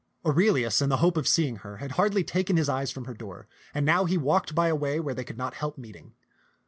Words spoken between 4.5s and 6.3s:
by a way where they could not help meeting.